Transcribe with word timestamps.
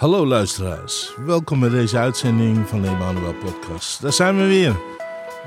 Hallo 0.00 0.26
luisteraars, 0.26 1.14
welkom 1.26 1.60
bij 1.60 1.68
deze 1.68 1.98
uitzending 1.98 2.68
van 2.68 2.82
de 2.82 2.88
Emmanuel 2.88 3.34
Podcast. 3.34 4.02
Daar 4.02 4.12
zijn 4.12 4.36
we 4.36 4.46
weer. 4.46 4.76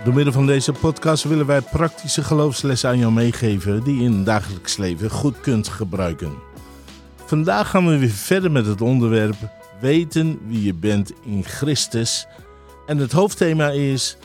Door 0.04 0.14
middel 0.14 0.34
van 0.34 0.46
deze 0.46 0.72
podcast 0.72 1.24
willen 1.24 1.46
wij 1.46 1.62
praktische 1.62 2.24
geloofslessen 2.24 2.90
aan 2.90 2.98
jou 2.98 3.12
meegeven 3.12 3.84
die 3.84 3.96
je 3.96 4.04
in 4.04 4.14
het 4.14 4.26
dagelijks 4.26 4.78
leven 4.78 5.10
goed 5.10 5.40
kunt 5.40 5.68
gebruiken. 5.68 6.34
Vandaag 7.26 7.70
gaan 7.70 7.88
we 7.88 7.98
weer 7.98 8.10
verder 8.10 8.52
met 8.52 8.66
het 8.66 8.82
onderwerp 8.82 9.36
weten 9.82 10.40
wie 10.48 10.64
je 10.64 10.74
bent 10.74 11.12
in 11.24 11.44
Christus. 11.44 12.28
En 12.86 12.98
het 12.98 13.12
hoofdthema 13.12 13.70
is 13.70 14.18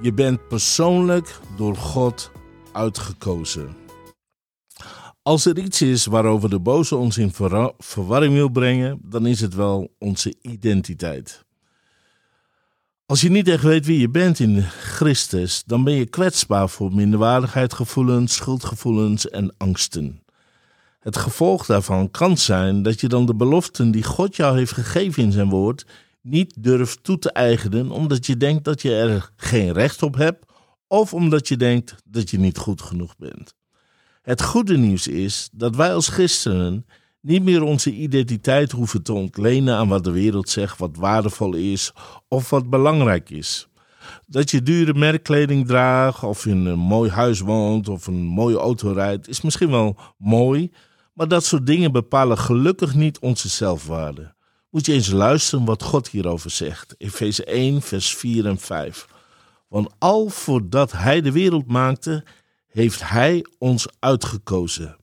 je 0.00 0.12
bent 0.12 0.48
persoonlijk 0.48 1.38
door 1.56 1.76
God 1.76 2.30
uitgekozen. 2.72 3.76
Als 5.30 5.44
er 5.44 5.58
iets 5.58 5.82
is 5.82 6.06
waarover 6.06 6.50
de 6.50 6.60
boze 6.60 6.96
ons 6.96 7.18
in 7.18 7.32
verwarring 7.78 8.34
wil 8.34 8.48
brengen, 8.48 9.00
dan 9.02 9.26
is 9.26 9.40
het 9.40 9.54
wel 9.54 9.94
onze 9.98 10.34
identiteit. 10.42 11.44
Als 13.06 13.20
je 13.20 13.30
niet 13.30 13.48
echt 13.48 13.62
weet 13.62 13.86
wie 13.86 14.00
je 14.00 14.08
bent 14.08 14.38
in 14.38 14.62
Christus, 14.62 15.62
dan 15.66 15.84
ben 15.84 15.94
je 15.94 16.06
kwetsbaar 16.06 16.68
voor 16.68 16.94
minderwaardigheidsgevoelens, 16.94 18.34
schuldgevoelens 18.34 19.28
en 19.28 19.54
angsten. 19.56 20.22
Het 21.00 21.16
gevolg 21.16 21.66
daarvan 21.66 22.10
kan 22.10 22.36
zijn 22.36 22.82
dat 22.82 23.00
je 23.00 23.08
dan 23.08 23.26
de 23.26 23.34
beloften 23.34 23.90
die 23.90 24.04
God 24.04 24.36
jou 24.36 24.56
heeft 24.56 24.72
gegeven 24.72 25.22
in 25.22 25.32
zijn 25.32 25.48
woord 25.48 25.86
niet 26.20 26.54
durft 26.58 27.04
toe 27.04 27.18
te 27.18 27.32
eigenen 27.32 27.90
omdat 27.90 28.26
je 28.26 28.36
denkt 28.36 28.64
dat 28.64 28.82
je 28.82 28.94
er 28.94 29.30
geen 29.36 29.72
recht 29.72 30.02
op 30.02 30.14
hebt 30.14 30.44
of 30.86 31.14
omdat 31.14 31.48
je 31.48 31.56
denkt 31.56 31.94
dat 32.04 32.30
je 32.30 32.38
niet 32.38 32.58
goed 32.58 32.82
genoeg 32.82 33.16
bent. 33.16 33.58
Het 34.30 34.42
goede 34.42 34.76
nieuws 34.76 35.08
is 35.08 35.48
dat 35.52 35.76
wij 35.76 35.94
als 35.94 36.08
christenen 36.08 36.86
niet 37.20 37.42
meer 37.42 37.62
onze 37.62 37.92
identiteit 37.92 38.70
hoeven 38.72 39.02
te 39.02 39.12
ontlenen 39.12 39.76
aan 39.76 39.88
wat 39.88 40.04
de 40.04 40.10
wereld 40.10 40.48
zegt, 40.48 40.78
wat 40.78 40.96
waardevol 40.96 41.54
is 41.54 41.92
of 42.28 42.50
wat 42.50 42.70
belangrijk 42.70 43.30
is. 43.30 43.68
Dat 44.26 44.50
je 44.50 44.62
dure 44.62 44.94
merkkleding 44.94 45.66
draagt, 45.66 46.22
of 46.22 46.46
in 46.46 46.66
een 46.66 46.78
mooi 46.78 47.10
huis 47.10 47.40
woont 47.40 47.88
of 47.88 48.06
een 48.06 48.22
mooie 48.22 48.58
auto 48.58 48.92
rijdt, 48.92 49.28
is 49.28 49.40
misschien 49.40 49.70
wel 49.70 49.96
mooi, 50.18 50.72
maar 51.14 51.28
dat 51.28 51.44
soort 51.44 51.66
dingen 51.66 51.92
bepalen 51.92 52.38
gelukkig 52.38 52.94
niet 52.94 53.18
onze 53.18 53.48
zelfwaarde. 53.48 54.34
Moet 54.70 54.86
je 54.86 54.92
eens 54.92 55.10
luisteren 55.10 55.64
wat 55.64 55.82
God 55.82 56.08
hierover 56.08 56.50
zegt. 56.50 56.94
Efeze 56.98 57.44
1, 57.44 57.82
vers 57.82 58.14
4 58.16 58.46
en 58.46 58.58
5. 58.58 59.06
Want 59.68 59.88
al 59.98 60.28
voordat 60.28 60.92
Hij 60.92 61.20
de 61.20 61.32
wereld 61.32 61.66
maakte, 61.66 62.24
heeft 62.70 63.08
Hij 63.08 63.46
ons 63.58 63.86
uitgekozen. 63.98 64.96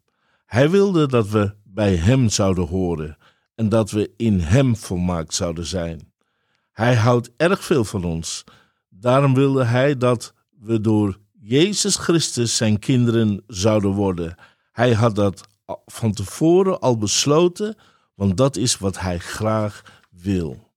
Hij 0.45 0.69
wilde 0.69 1.07
dat 1.07 1.29
we 1.29 1.55
bij 1.63 1.95
Hem 1.95 2.29
zouden 2.29 2.67
horen 2.67 3.17
en 3.55 3.69
dat 3.69 3.91
we 3.91 4.13
in 4.17 4.39
Hem 4.39 4.75
volmaakt 4.75 5.33
zouden 5.33 5.65
zijn. 5.65 6.11
Hij 6.71 6.95
houdt 6.95 7.31
erg 7.37 7.63
veel 7.63 7.83
van 7.83 8.03
ons. 8.03 8.43
Daarom 8.89 9.33
wilde 9.33 9.63
Hij 9.63 9.97
dat 9.97 10.33
we 10.59 10.81
door 10.81 11.17
Jezus 11.39 11.95
Christus 11.95 12.55
zijn 12.55 12.79
kinderen 12.79 13.43
zouden 13.47 13.91
worden. 13.91 14.35
Hij 14.71 14.93
had 14.93 15.15
dat 15.15 15.47
van 15.85 16.13
tevoren 16.13 16.79
al 16.79 16.97
besloten, 16.97 17.75
want 18.15 18.37
dat 18.37 18.55
is 18.55 18.77
wat 18.77 18.99
Hij 18.99 19.19
graag 19.19 19.83
wil. 20.09 20.71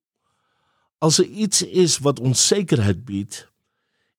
Als 0.98 1.18
er 1.18 1.24
iets 1.24 1.62
is 1.62 1.98
wat 1.98 2.20
ons 2.20 2.46
zekerheid 2.46 3.04
biedt, 3.04 3.48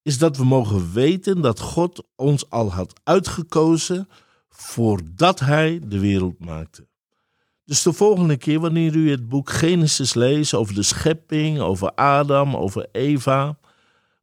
is 0.04 0.18
dat 0.18 0.38
we 0.38 0.46
mogen 0.46 0.94
weten 0.94 1.42
dat 1.42 1.60
God 1.60 2.04
ons 2.16 2.50
al 2.50 2.72
had 2.72 3.00
uitgekozen 3.04 4.08
voordat 4.50 5.40
Hij 5.40 5.80
de 5.86 6.00
wereld 6.00 6.46
maakte. 6.46 6.88
Dus 7.66 7.82
de 7.82 7.94
volgende 7.94 8.38
keer 8.38 8.60
wanneer 8.60 8.96
u 8.96 9.10
het 9.10 9.30
boek 9.30 9.50
Genesis 9.50 10.14
leest 10.14 10.54
over 10.54 10.74
de 10.74 10.84
schepping, 10.84 11.60
over 11.60 11.92
Adam, 11.92 12.56
over 12.56 12.88
Eva, 12.92 13.60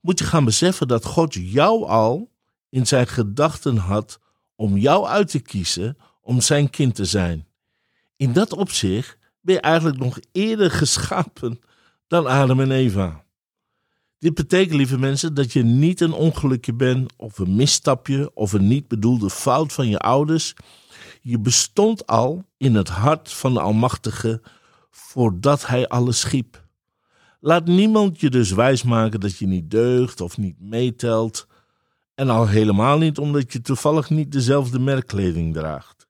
moet 0.00 0.18
je 0.18 0.24
gaan 0.24 0.44
beseffen 0.44 0.88
dat 0.88 1.04
God 1.04 1.34
jou 1.34 1.86
al 1.86 2.30
in 2.68 2.86
zijn 2.86 3.06
gedachten 3.06 3.76
had 3.76 4.18
om 4.56 4.76
jou 4.76 5.06
uit 5.06 5.30
te 5.30 5.40
kiezen 5.40 5.96
om 6.20 6.40
zijn 6.40 6.70
kind 6.70 6.94
te 6.94 7.04
zijn. 7.04 7.46
In 8.16 8.32
dat 8.32 8.52
opzicht 8.52 9.18
ben 9.40 9.54
je 9.54 9.60
eigenlijk 9.60 9.98
nog 9.98 10.18
eerder 10.32 10.70
geschapen 10.70 11.60
dan 12.06 12.26
Adam 12.26 12.60
en 12.60 12.70
Eva. 12.70 13.24
Dit 14.18 14.34
betekent, 14.34 14.74
lieve 14.74 14.98
mensen, 14.98 15.34
dat 15.34 15.52
je 15.52 15.62
niet 15.62 16.00
een 16.00 16.12
ongelukje 16.12 16.74
bent 16.74 17.12
of 17.16 17.38
een 17.38 17.56
misstapje 17.56 18.30
of 18.34 18.52
een 18.52 18.68
niet 18.68 18.88
bedoelde 18.88 19.30
fout 19.30 19.72
van 19.72 19.88
je 19.88 19.98
ouders. 19.98 20.54
Je 21.20 21.38
bestond 21.38 22.06
al 22.06 22.44
in 22.56 22.74
het 22.74 22.88
hart 22.88 23.32
van 23.32 23.54
de 23.54 23.60
Almachtige 23.60 24.42
voordat 24.90 25.66
Hij 25.66 25.88
alles 25.88 26.20
schiep. 26.20 26.66
Laat 27.40 27.66
niemand 27.66 28.20
je 28.20 28.30
dus 28.30 28.50
wijsmaken 28.50 29.20
dat 29.20 29.36
je 29.36 29.46
niet 29.46 29.70
deugt 29.70 30.20
of 30.20 30.38
niet 30.38 30.60
meetelt. 30.60 31.46
En 32.14 32.30
al 32.30 32.48
helemaal 32.48 32.98
niet 32.98 33.18
omdat 33.18 33.52
je 33.52 33.60
toevallig 33.60 34.10
niet 34.10 34.32
dezelfde 34.32 34.78
merkkleding 34.78 35.54
draagt. 35.54 36.06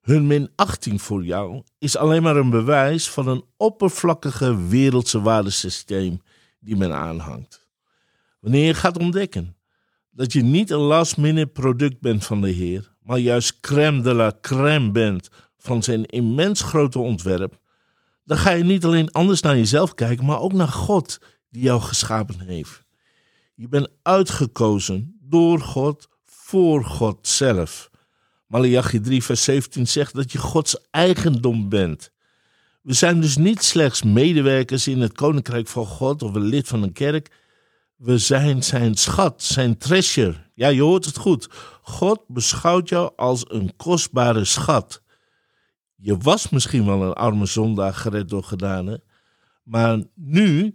Hun 0.00 0.26
minachting 0.26 1.02
voor 1.02 1.24
jou 1.24 1.62
is 1.78 1.96
alleen 1.96 2.22
maar 2.22 2.36
een 2.36 2.50
bewijs 2.50 3.10
van 3.10 3.28
een 3.28 3.44
oppervlakkige 3.56 4.66
wereldse 4.66 5.20
waardesysteem 5.20 6.20
die 6.66 6.76
men 6.76 6.94
aanhangt. 6.94 7.68
Wanneer 8.40 8.66
je 8.66 8.74
gaat 8.74 8.98
ontdekken 8.98 9.56
dat 10.10 10.32
je 10.32 10.42
niet 10.42 10.70
een 10.70 10.78
last-minute 10.78 11.46
product 11.46 12.00
bent 12.00 12.24
van 12.24 12.40
de 12.40 12.50
Heer, 12.50 12.94
maar 13.02 13.18
juist 13.18 13.60
crème 13.60 14.02
de 14.02 14.14
la 14.14 14.32
crème 14.40 14.90
bent 14.90 15.28
van 15.58 15.82
zijn 15.82 16.06
immens 16.06 16.62
grote 16.62 16.98
ontwerp, 16.98 17.58
dan 18.24 18.38
ga 18.38 18.50
je 18.50 18.64
niet 18.64 18.84
alleen 18.84 19.10
anders 19.10 19.40
naar 19.40 19.56
jezelf 19.56 19.94
kijken, 19.94 20.24
maar 20.24 20.40
ook 20.40 20.52
naar 20.52 20.68
God 20.68 21.18
die 21.50 21.62
jou 21.62 21.80
geschapen 21.80 22.40
heeft. 22.40 22.84
Je 23.54 23.68
bent 23.68 23.88
uitgekozen 24.02 25.18
door 25.20 25.60
God 25.60 26.08
voor 26.24 26.84
God 26.84 27.26
zelf. 27.26 27.90
Malachi 28.46 29.00
3, 29.00 29.22
vers 29.22 29.44
17 29.44 29.86
zegt 29.88 30.14
dat 30.14 30.32
je 30.32 30.38
Gods 30.38 30.76
eigendom 30.90 31.68
bent. 31.68 32.10
We 32.86 32.92
zijn 32.92 33.20
dus 33.20 33.36
niet 33.36 33.62
slechts 33.62 34.02
medewerkers 34.02 34.88
in 34.88 35.00
het 35.00 35.12
koninkrijk 35.12 35.68
van 35.68 35.86
God 35.86 36.22
of 36.22 36.34
een 36.34 36.44
lid 36.44 36.68
van 36.68 36.82
een 36.82 36.92
kerk. 36.92 37.30
We 37.96 38.18
zijn 38.18 38.62
zijn 38.62 38.94
schat, 38.94 39.42
zijn 39.42 39.78
treasure. 39.78 40.34
Ja, 40.54 40.68
je 40.68 40.82
hoort 40.82 41.04
het 41.04 41.16
goed. 41.16 41.48
God 41.82 42.24
beschouwt 42.26 42.88
jou 42.88 43.12
als 43.16 43.44
een 43.48 43.76
kostbare 43.76 44.44
schat. 44.44 45.02
Je 45.96 46.16
was 46.16 46.48
misschien 46.48 46.86
wel 46.86 47.02
een 47.02 47.12
arme 47.12 47.46
zondaar 47.46 47.94
gered 47.94 48.28
door 48.28 48.44
gedaan, 48.44 48.98
maar 49.62 50.02
nu, 50.14 50.74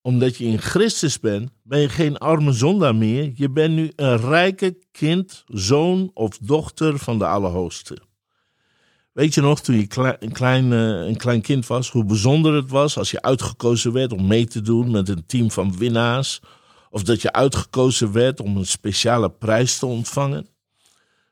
omdat 0.00 0.36
je 0.36 0.44
in 0.44 0.58
Christus 0.58 1.20
bent, 1.20 1.50
ben 1.62 1.80
je 1.80 1.88
geen 1.88 2.18
arme 2.18 2.52
zondaar 2.52 2.94
meer. 2.94 3.32
Je 3.34 3.50
bent 3.50 3.74
nu 3.74 3.92
een 3.96 4.16
rijke 4.16 4.78
kind, 4.92 5.44
zoon 5.46 6.10
of 6.14 6.38
dochter 6.38 6.98
van 6.98 7.18
de 7.18 7.26
Allerhoogste. 7.26 8.08
Weet 9.20 9.34
je 9.34 9.40
nog, 9.40 9.60
toen 9.60 9.76
je 9.76 9.86
een, 10.20 10.32
klein, 10.32 10.72
eh, 10.72 11.06
een 11.08 11.16
klein 11.16 11.40
kind 11.40 11.66
was, 11.66 11.90
hoe 11.90 12.04
bijzonder 12.04 12.54
het 12.54 12.70
was 12.70 12.98
als 12.98 13.10
je 13.10 13.22
uitgekozen 13.22 13.92
werd 13.92 14.12
om 14.12 14.26
mee 14.26 14.46
te 14.46 14.60
doen 14.60 14.90
met 14.90 15.08
een 15.08 15.26
team 15.26 15.50
van 15.50 15.76
winnaars? 15.76 16.40
Of 16.90 17.02
dat 17.02 17.22
je 17.22 17.32
uitgekozen 17.32 18.12
werd 18.12 18.40
om 18.40 18.56
een 18.56 18.66
speciale 18.66 19.30
prijs 19.30 19.78
te 19.78 19.86
ontvangen? 19.86 20.46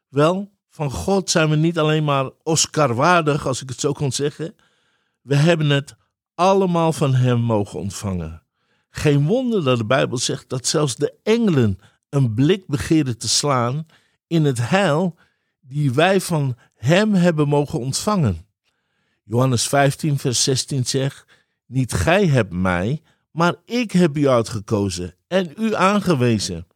Wel, 0.08 0.50
van 0.68 0.90
God 0.90 1.30
zijn 1.30 1.50
we 1.50 1.56
niet 1.56 1.78
alleen 1.78 2.04
maar 2.04 2.30
Oscar-waardig, 2.42 3.46
als 3.46 3.62
ik 3.62 3.68
het 3.68 3.80
zo 3.80 3.92
kon 3.92 4.12
zeggen. 4.12 4.54
We 5.22 5.34
hebben 5.34 5.70
het 5.70 5.96
allemaal 6.34 6.92
van 6.92 7.14
Hem 7.14 7.40
mogen 7.40 7.78
ontvangen. 7.78 8.42
Geen 8.90 9.26
wonder 9.26 9.64
dat 9.64 9.78
de 9.78 9.86
Bijbel 9.86 10.18
zegt 10.18 10.48
dat 10.48 10.66
zelfs 10.66 10.96
de 10.96 11.14
engelen 11.22 11.78
een 12.08 12.34
blik 12.34 12.66
begeerden 12.66 13.18
te 13.18 13.28
slaan 13.28 13.86
in 14.26 14.44
het 14.44 14.68
heil 14.68 15.16
die 15.68 15.92
wij 15.92 16.20
van 16.20 16.56
hem 16.74 17.14
hebben 17.14 17.48
mogen 17.48 17.78
ontvangen. 17.78 18.46
Johannes 19.24 19.68
15, 19.68 20.18
vers 20.18 20.42
16 20.42 20.86
zegt: 20.86 21.24
Niet 21.66 21.92
gij 21.92 22.26
hebt 22.26 22.52
mij, 22.52 23.02
maar 23.30 23.54
ik 23.64 23.92
heb 23.92 24.16
u 24.16 24.28
uitgekozen 24.28 25.14
en 25.26 25.52
u 25.56 25.74
aangewezen. 25.74 26.66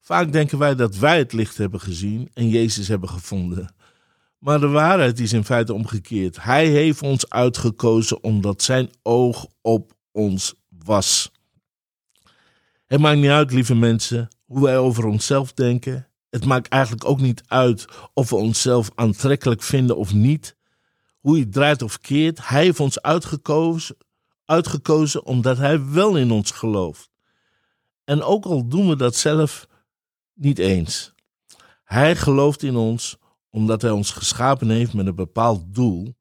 Vaak 0.00 0.32
denken 0.32 0.58
wij 0.58 0.74
dat 0.74 0.96
wij 0.96 1.18
het 1.18 1.32
licht 1.32 1.56
hebben 1.56 1.80
gezien 1.80 2.30
en 2.34 2.48
Jezus 2.48 2.88
hebben 2.88 3.08
gevonden. 3.08 3.74
Maar 4.38 4.60
de 4.60 4.68
waarheid 4.68 5.20
is 5.20 5.32
in 5.32 5.44
feite 5.44 5.72
omgekeerd. 5.72 6.42
Hij 6.42 6.66
heeft 6.66 7.02
ons 7.02 7.30
uitgekozen 7.30 8.22
omdat 8.22 8.62
zijn 8.62 8.90
oog 9.02 9.46
op 9.60 9.92
ons 10.12 10.54
was. 10.68 11.32
Het 12.86 13.00
maakt 13.00 13.18
niet 13.18 13.30
uit, 13.30 13.52
lieve 13.52 13.74
mensen, 13.74 14.28
hoe 14.44 14.62
wij 14.62 14.78
over 14.78 15.04
onszelf 15.04 15.52
denken. 15.52 16.08
Het 16.36 16.44
maakt 16.44 16.68
eigenlijk 16.68 17.04
ook 17.04 17.20
niet 17.20 17.42
uit 17.46 17.86
of 18.14 18.30
we 18.30 18.36
onszelf 18.36 18.90
aantrekkelijk 18.94 19.62
vinden 19.62 19.96
of 19.96 20.14
niet. 20.14 20.56
Hoe 21.20 21.38
je 21.38 21.48
draait 21.48 21.82
of 21.82 22.00
keert, 22.00 22.48
hij 22.48 22.62
heeft 22.62 22.80
ons 22.80 23.02
uitgekozen, 23.02 23.96
uitgekozen 24.44 25.24
omdat 25.24 25.58
hij 25.58 25.90
wel 25.90 26.16
in 26.16 26.30
ons 26.30 26.50
gelooft. 26.50 27.10
En 28.04 28.22
ook 28.22 28.44
al 28.44 28.68
doen 28.68 28.88
we 28.88 28.96
dat 28.96 29.14
zelf 29.14 29.66
niet 30.34 30.58
eens. 30.58 31.14
Hij 31.84 32.16
gelooft 32.16 32.62
in 32.62 32.76
ons 32.76 33.16
omdat 33.50 33.82
hij 33.82 33.90
ons 33.90 34.10
geschapen 34.10 34.68
heeft 34.68 34.94
met 34.94 35.06
een 35.06 35.14
bepaald 35.14 35.74
doel. 35.74 36.16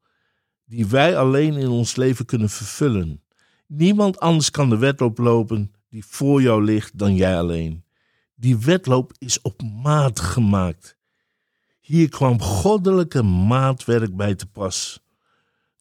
die 0.66 0.86
wij 0.86 1.18
alleen 1.18 1.54
in 1.54 1.70
ons 1.70 1.96
leven 1.96 2.26
kunnen 2.26 2.50
vervullen. 2.50 3.24
Niemand 3.68 4.20
anders 4.20 4.52
kan 4.52 4.70
de 4.70 4.78
wedloop 4.78 5.18
lopen 5.18 5.74
die 5.90 6.06
voor 6.06 6.42
jou 6.42 6.64
ligt 6.64 6.98
dan 6.98 7.16
jij 7.16 7.38
alleen. 7.38 7.85
Die 8.36 8.58
wedloop 8.58 9.14
is 9.18 9.42
op 9.42 9.62
maat 9.84 10.20
gemaakt. 10.20 10.98
Hier 11.80 12.10
kwam 12.10 12.42
goddelijke 12.42 13.24
maatwerk 13.24 14.16
bij 14.16 14.36
te 14.36 14.46
pas. 14.46 15.00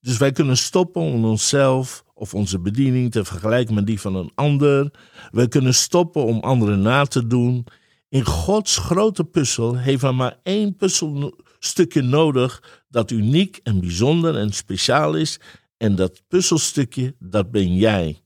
Dus 0.01 0.17
wij 0.17 0.33
kunnen 0.33 0.56
stoppen 0.56 1.03
om 1.03 1.25
onszelf 1.25 2.05
of 2.15 2.35
onze 2.35 2.59
bediening 2.59 3.11
te 3.11 3.25
vergelijken 3.25 3.75
met 3.75 3.87
die 3.87 4.01
van 4.01 4.15
een 4.15 4.33
ander. 4.35 4.91
Wij 5.31 5.49
kunnen 5.49 5.75
stoppen 5.75 6.25
om 6.25 6.41
anderen 6.41 6.83
na 6.83 7.05
te 7.05 7.27
doen. 7.27 7.67
In 8.09 8.25
Gods 8.25 8.77
grote 8.77 9.25
puzzel 9.25 9.77
heeft 9.77 10.03
hij 10.03 10.12
maar 10.12 10.39
één 10.43 10.77
puzzelstukje 10.77 12.03
nodig 12.03 12.83
dat 12.89 13.11
uniek 13.11 13.61
en 13.62 13.81
bijzonder 13.81 14.37
en 14.37 14.53
speciaal 14.53 15.15
is. 15.15 15.41
En 15.77 15.95
dat 15.97 16.23
puzzelstukje, 16.29 17.15
dat 17.19 17.51
ben 17.51 17.75
jij. 17.75 18.24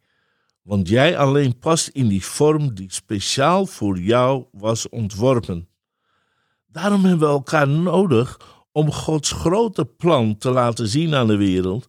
Want 0.68 0.88
jij 0.88 1.18
alleen 1.18 1.58
past 1.58 1.88
in 1.88 2.08
die 2.08 2.24
vorm 2.24 2.74
die 2.74 2.92
speciaal 2.92 3.66
voor 3.66 3.98
jou 3.98 4.44
was 4.52 4.88
ontworpen. 4.88 5.68
Daarom 6.66 7.04
hebben 7.04 7.28
we 7.28 7.34
elkaar 7.34 7.68
nodig 7.68 8.40
om 8.72 8.92
Gods 8.92 9.30
grote 9.30 9.84
plan 9.84 10.36
te 10.36 10.50
laten 10.50 10.88
zien 10.88 11.14
aan 11.14 11.26
de 11.26 11.36
wereld 11.36 11.88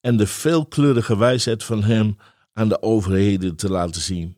en 0.00 0.16
de 0.16 0.26
veelkleurige 0.26 1.16
wijsheid 1.16 1.64
van 1.64 1.82
Hem 1.82 2.16
aan 2.52 2.68
de 2.68 2.82
overheden 2.82 3.56
te 3.56 3.70
laten 3.70 4.00
zien. 4.00 4.36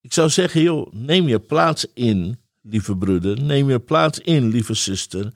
Ik 0.00 0.12
zou 0.12 0.30
zeggen, 0.30 0.62
joh, 0.62 0.92
neem 0.92 1.28
je 1.28 1.40
plaats 1.40 1.86
in, 1.94 2.38
lieve 2.62 2.96
broeder, 2.96 3.42
neem 3.42 3.70
je 3.70 3.80
plaats 3.80 4.18
in, 4.18 4.48
lieve 4.48 4.74
zuster, 4.74 5.32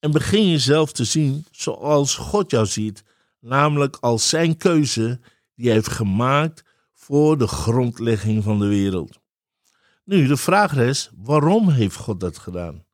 en 0.00 0.12
begin 0.12 0.50
jezelf 0.50 0.92
te 0.92 1.04
zien 1.04 1.46
zoals 1.50 2.14
God 2.14 2.50
jou 2.50 2.66
ziet, 2.66 3.04
namelijk 3.40 3.96
als 4.00 4.28
Zijn 4.28 4.56
keuze 4.56 5.20
die 5.54 5.66
Hij 5.66 5.74
heeft 5.74 5.90
gemaakt 5.90 6.72
voor 7.04 7.38
de 7.38 7.46
grondlegging 7.46 8.44
van 8.44 8.58
de 8.58 8.66
wereld. 8.66 9.20
Nu, 10.04 10.26
de 10.26 10.36
vraag 10.36 10.76
is, 10.76 11.10
waarom 11.16 11.68
heeft 11.68 11.96
God 11.96 12.20
dat 12.20 12.38
gedaan? 12.38 12.84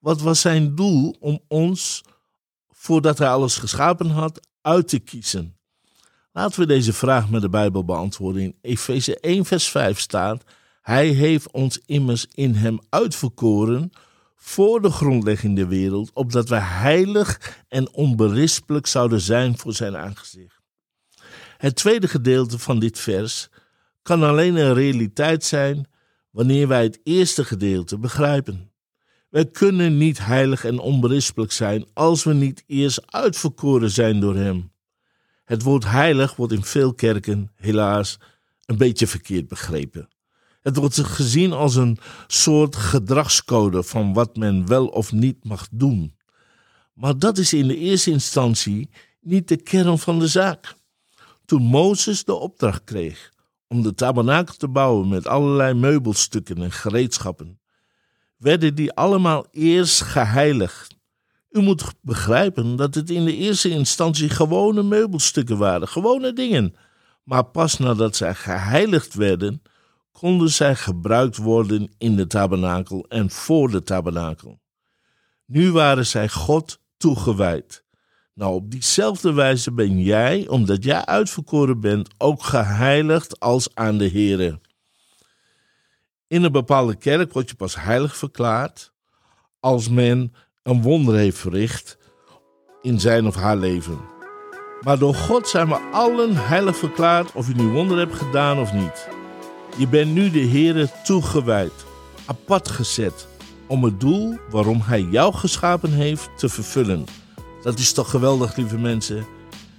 Wat 0.00 0.20
was 0.20 0.40
zijn 0.40 0.74
doel 0.74 1.16
om 1.20 1.40
ons, 1.48 2.04
voordat 2.70 3.18
hij 3.18 3.28
alles 3.28 3.56
geschapen 3.56 4.10
had, 4.10 4.48
uit 4.60 4.88
te 4.88 4.98
kiezen? 4.98 5.56
Laten 6.32 6.60
we 6.60 6.66
deze 6.66 6.92
vraag 6.92 7.30
met 7.30 7.40
de 7.40 7.48
Bijbel 7.48 7.84
beantwoorden. 7.84 8.42
In 8.42 8.56
Efeze 8.60 9.20
1, 9.20 9.44
vers 9.44 9.68
5 9.68 9.98
staat: 9.98 10.44
Hij 10.82 11.08
heeft 11.08 11.50
ons 11.50 11.80
immers 11.86 12.26
in 12.34 12.54
hem 12.54 12.78
uitverkoren 12.88 13.90
voor 14.36 14.82
de 14.82 14.90
grondlegging 14.90 15.56
der 15.56 15.68
wereld, 15.68 16.10
opdat 16.12 16.48
wij 16.48 16.60
heilig 16.60 17.58
en 17.68 17.92
onberispelijk 17.92 18.86
zouden 18.86 19.20
zijn 19.20 19.58
voor 19.58 19.72
zijn 19.72 19.96
aangezicht. 19.96 20.60
Het 21.56 21.76
tweede 21.76 22.08
gedeelte 22.08 22.58
van 22.58 22.78
dit 22.78 22.98
vers 22.98 23.48
kan 24.04 24.22
alleen 24.22 24.56
een 24.56 24.74
realiteit 24.74 25.44
zijn 25.44 25.88
wanneer 26.30 26.68
wij 26.68 26.82
het 26.82 27.00
eerste 27.02 27.44
gedeelte 27.44 27.98
begrijpen. 27.98 28.70
Wij 29.30 29.46
kunnen 29.46 29.96
niet 29.96 30.24
heilig 30.24 30.64
en 30.64 30.78
onberispelijk 30.78 31.52
zijn 31.52 31.86
als 31.92 32.24
we 32.24 32.34
niet 32.34 32.64
eerst 32.66 33.12
uitverkoren 33.12 33.90
zijn 33.90 34.20
door 34.20 34.36
Hem. 34.36 34.72
Het 35.44 35.62
woord 35.62 35.84
heilig 35.84 36.36
wordt 36.36 36.52
in 36.52 36.64
veel 36.64 36.94
kerken 36.94 37.52
helaas 37.56 38.18
een 38.64 38.76
beetje 38.76 39.06
verkeerd 39.06 39.48
begrepen. 39.48 40.08
Het 40.62 40.76
wordt 40.76 40.98
gezien 40.98 41.52
als 41.52 41.74
een 41.74 41.98
soort 42.26 42.76
gedragscode 42.76 43.82
van 43.82 44.12
wat 44.12 44.36
men 44.36 44.66
wel 44.66 44.86
of 44.86 45.12
niet 45.12 45.44
mag 45.44 45.68
doen. 45.70 46.16
Maar 46.94 47.18
dat 47.18 47.38
is 47.38 47.52
in 47.52 47.68
de 47.68 47.76
eerste 47.76 48.10
instantie 48.10 48.90
niet 49.20 49.48
de 49.48 49.62
kern 49.62 49.98
van 49.98 50.18
de 50.18 50.28
zaak. 50.28 50.74
Toen 51.44 51.62
Mozes 51.62 52.24
de 52.24 52.34
opdracht 52.34 52.84
kreeg 52.84 53.32
om 53.68 53.82
de 53.82 53.94
tabernakel 53.94 54.54
te 54.54 54.68
bouwen 54.68 55.08
met 55.08 55.26
allerlei 55.26 55.74
meubelstukken 55.74 56.62
en 56.62 56.72
gereedschappen, 56.72 57.60
werden 58.36 58.74
die 58.74 58.92
allemaal 58.92 59.46
eerst 59.50 60.00
geheiligd. 60.00 60.96
U 61.50 61.60
moet 61.60 61.92
begrijpen 62.00 62.76
dat 62.76 62.94
het 62.94 63.10
in 63.10 63.24
de 63.24 63.36
eerste 63.36 63.68
instantie 63.68 64.28
gewone 64.28 64.82
meubelstukken 64.82 65.58
waren, 65.58 65.88
gewone 65.88 66.32
dingen. 66.32 66.74
Maar 67.24 67.44
pas 67.44 67.78
nadat 67.78 68.16
zij 68.16 68.34
geheiligd 68.34 69.14
werden, 69.14 69.62
konden 70.12 70.50
zij 70.50 70.76
gebruikt 70.76 71.36
worden 71.36 71.94
in 71.98 72.16
de 72.16 72.26
tabernakel 72.26 73.06
en 73.08 73.30
voor 73.30 73.70
de 73.70 73.82
tabernakel. 73.82 74.60
Nu 75.46 75.72
waren 75.72 76.06
zij 76.06 76.28
God 76.28 76.80
toegewijd. 76.96 77.83
Nou, 78.34 78.54
op 78.54 78.70
diezelfde 78.70 79.32
wijze 79.32 79.72
ben 79.72 80.02
jij, 80.02 80.48
omdat 80.48 80.84
jij 80.84 81.04
uitverkoren 81.04 81.80
bent, 81.80 82.08
ook 82.18 82.42
geheiligd 82.42 83.40
als 83.40 83.68
aan 83.74 83.98
de 83.98 84.10
Here. 84.10 84.60
In 86.26 86.42
een 86.42 86.52
bepaalde 86.52 86.96
kerk 86.96 87.32
word 87.32 87.50
je 87.50 87.56
pas 87.56 87.76
heilig 87.76 88.16
verklaard 88.16 88.92
als 89.60 89.88
men 89.88 90.34
een 90.62 90.82
wonder 90.82 91.14
heeft 91.14 91.38
verricht 91.38 91.98
in 92.82 93.00
zijn 93.00 93.26
of 93.26 93.34
haar 93.34 93.56
leven. 93.56 93.98
Maar 94.80 94.98
door 94.98 95.14
God 95.14 95.48
zijn 95.48 95.68
we 95.68 95.90
allen 95.92 96.36
heilig 96.36 96.76
verklaard 96.76 97.32
of 97.32 97.48
je 97.48 97.54
nu 97.54 97.68
wonder 97.68 97.98
hebt 97.98 98.14
gedaan 98.14 98.58
of 98.58 98.72
niet. 98.72 99.08
Je 99.78 99.88
bent 99.88 100.12
nu 100.12 100.30
de 100.30 100.48
Here 100.48 100.88
toegewijd, 101.04 101.84
apart 102.26 102.68
gezet, 102.68 103.28
om 103.66 103.84
het 103.84 104.00
doel 104.00 104.38
waarom 104.50 104.80
Hij 104.80 105.00
jou 105.00 105.34
geschapen 105.34 105.92
heeft 105.92 106.30
te 106.36 106.48
vervullen. 106.48 107.23
Dat 107.64 107.78
is 107.78 107.92
toch 107.92 108.10
geweldig, 108.10 108.56
lieve 108.56 108.78
mensen. 108.78 109.26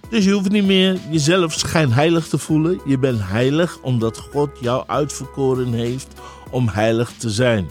Dus 0.10 0.26
je 0.26 0.32
hoeft 0.32 0.52
niet 0.52 0.66
meer 0.66 0.98
jezelf 1.10 1.54
schijnheilig 1.54 2.28
te 2.28 2.38
voelen. 2.38 2.82
Je 2.86 2.98
bent 2.98 3.20
heilig 3.22 3.80
omdat 3.82 4.18
God 4.18 4.50
jou 4.62 4.84
uitverkoren 4.88 5.74
heeft 5.74 6.08
om 6.52 6.68
heilig 6.68 7.12
te 7.18 7.30
zijn. 7.30 7.70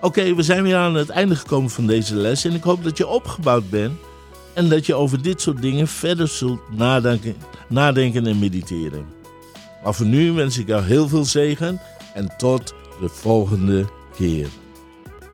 Oké, 0.00 0.34
we 0.34 0.42
zijn 0.42 0.62
weer 0.62 0.76
aan 0.76 0.94
het 0.94 1.08
einde 1.08 1.36
gekomen 1.36 1.70
van 1.70 1.86
deze 1.86 2.14
les 2.14 2.44
en 2.44 2.54
ik 2.54 2.62
hoop 2.62 2.84
dat 2.84 2.96
je 2.96 3.06
opgebouwd 3.06 3.70
bent 3.70 3.98
en 4.54 4.68
dat 4.68 4.86
je 4.86 4.94
over 4.94 5.22
dit 5.22 5.40
soort 5.40 5.62
dingen 5.62 5.88
verder 5.88 6.28
zult 6.28 6.60
nadenken, 6.76 7.34
nadenken 7.68 8.26
en 8.26 8.38
mediteren. 8.38 9.04
Maar 9.84 9.94
voor 9.94 10.06
nu 10.06 10.32
wens 10.32 10.58
ik 10.58 10.66
jou 10.66 10.82
heel 10.82 11.08
veel 11.08 11.24
zegen 11.24 11.80
en 12.14 12.36
tot 12.36 12.74
de 13.00 13.08
volgende 13.08 13.86
keer. 14.16 14.48